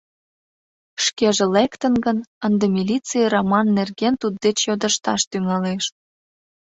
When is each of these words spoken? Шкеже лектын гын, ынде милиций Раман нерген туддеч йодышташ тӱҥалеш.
Шкеже 1.05 1.45
лектын 1.55 1.93
гын, 2.05 2.17
ынде 2.45 2.65
милиций 2.75 3.25
Раман 3.33 3.67
нерген 3.77 4.13
туддеч 4.21 4.57
йодышташ 4.67 5.21
тӱҥалеш. 5.31 5.83